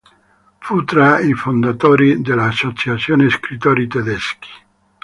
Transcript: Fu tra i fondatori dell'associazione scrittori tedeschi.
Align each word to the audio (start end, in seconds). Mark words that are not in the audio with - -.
Fu 0.57 0.83
tra 0.83 1.19
i 1.19 1.33
fondatori 1.35 2.21
dell'associazione 2.23 3.29
scrittori 3.29 3.85
tedeschi. 3.87 4.49